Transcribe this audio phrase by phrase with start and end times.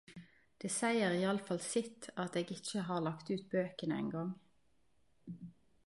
[0.61, 4.37] Det seier iallfall sitt at eg ikkje har lagt ut bøkene ein gong.